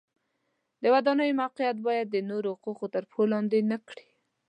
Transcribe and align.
د 0.81 0.83
ودانیو 0.93 1.37
موقعیت 1.41 1.77
باید 1.87 2.07
د 2.09 2.17
نورو 2.29 2.49
حقوق 2.55 2.79
تر 2.95 3.03
پښو 3.09 3.23
لاندې 3.33 3.59
نه 3.71 3.77
کړي. 3.87 4.07